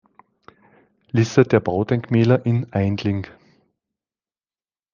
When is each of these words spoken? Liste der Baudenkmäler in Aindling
Liste 1.11 1.43
der 1.43 1.59
Baudenkmäler 1.59 2.43
in 2.47 2.73
Aindling 2.73 3.27